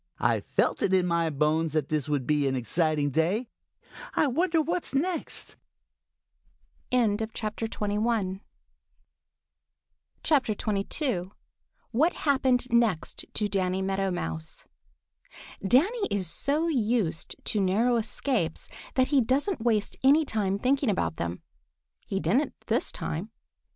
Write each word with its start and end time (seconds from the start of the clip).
"I 0.17 0.39
felt 0.39 0.81
it 0.81 0.95
in 0.95 1.05
my 1.05 1.29
bones 1.29 1.73
that 1.73 1.89
this 1.89 2.09
would 2.09 2.25
be 2.25 2.47
an 2.47 2.55
exciting 2.55 3.11
day. 3.11 3.49
I 4.15 4.25
wonder 4.25 4.59
what 4.59 4.95
next." 4.95 5.57
XXII 6.91 7.27
WHAT 11.91 12.13
HAPPENED 12.15 12.67
NEXT 12.73 13.25
TO 13.31 13.47
DANNY 13.47 13.81
MEADOW 13.83 14.09
MOUSE 14.09 14.65
DANNY 15.67 16.07
is 16.09 16.25
so 16.25 16.67
used 16.67 17.35
to 17.43 17.59
narrow 17.61 17.97
escapes 17.97 18.69
that 18.95 19.09
he 19.09 19.21
doesn't 19.21 19.61
waste 19.61 19.97
any 20.03 20.25
time 20.25 20.57
thinking 20.57 20.89
about 20.89 21.17
them. 21.17 21.43
He 22.07 22.19
didn't 22.19 22.55
this 22.65 22.91
time. 22.91 23.29